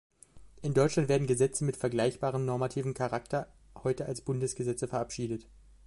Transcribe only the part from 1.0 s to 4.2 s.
werden Gesetze mit vergleichbarem normativen Charakter heute